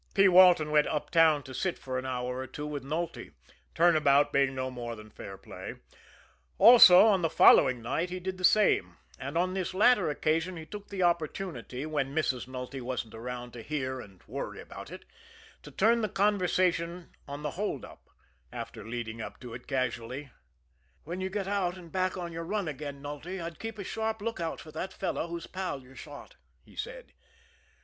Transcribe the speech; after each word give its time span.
P. 0.15 0.27
Walton 0.27 0.71
went 0.71 0.87
uptown 0.87 1.43
to 1.43 1.53
sit 1.53 1.77
for 1.77 1.99
an 1.99 2.07
hour 2.07 2.39
or 2.39 2.47
two 2.47 2.65
with 2.65 2.83
Nulty 2.83 3.33
turn 3.75 3.95
about 3.95 4.33
being 4.33 4.55
no 4.55 4.71
more 4.71 4.95
than 4.95 5.11
fair 5.11 5.37
play. 5.37 5.75
Also 6.57 7.05
on 7.05 7.21
the 7.21 7.29
following 7.29 7.83
night 7.83 8.09
he 8.09 8.19
did 8.19 8.39
the 8.39 8.43
same 8.43 8.97
and 9.19 9.37
on 9.37 9.53
this 9.53 9.75
latter 9.75 10.09
occasion 10.09 10.57
he 10.57 10.65
took 10.65 10.89
the 10.89 11.03
opportunity, 11.03 11.85
when 11.85 12.15
Mrs. 12.15 12.47
Nulty 12.47 12.81
wasn't 12.81 13.13
around 13.13 13.51
to 13.51 13.61
hear 13.61 14.01
and 14.01 14.23
worry 14.25 14.59
about 14.59 14.89
it, 14.89 15.05
to 15.61 15.69
turn 15.69 16.01
the 16.01 16.09
conversation 16.09 17.11
on 17.27 17.43
the 17.43 17.51
hold 17.51 17.85
up, 17.85 18.09
after 18.51 18.83
leading 18.83 19.21
up 19.21 19.39
to 19.41 19.53
it 19.53 19.67
casually. 19.67 20.31
"When 21.03 21.21
you 21.21 21.29
get 21.29 21.47
out 21.47 21.77
and 21.77 21.91
back 21.91 22.17
on 22.17 22.31
your 22.31 22.43
run 22.43 22.67
again, 22.67 23.03
Nulty, 23.03 23.39
I'd 23.39 23.59
keep 23.59 23.77
a 23.77 23.83
sharp 23.83 24.19
look 24.23 24.39
out 24.39 24.59
for 24.59 24.71
that 24.71 24.93
fellow 24.93 25.27
whose 25.27 25.45
pal 25.45 25.83
you 25.83 25.93
shot," 25.93 26.37
he 26.65 26.75
said. 26.75 27.13